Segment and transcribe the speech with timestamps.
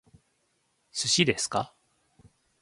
[0.91, 1.75] 寿司ですか？